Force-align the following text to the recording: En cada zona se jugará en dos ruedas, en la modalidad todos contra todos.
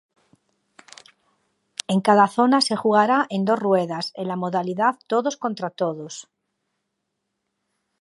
En 1.95 2.01
cada 2.07 2.25
zona 2.37 2.61
se 2.61 2.75
jugará 2.75 3.27
en 3.29 3.45
dos 3.45 3.59
ruedas, 3.59 4.11
en 4.15 4.29
la 4.29 4.35
modalidad 4.35 4.97
todos 5.05 5.37
contra 5.37 5.69
todos. 5.69 6.27